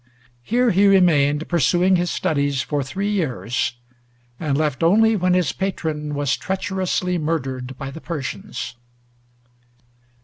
[0.41, 3.75] Here he remained, pursuing his studies, for three years;
[4.39, 8.77] and left only when his patron was treacherously murdered by the Persians.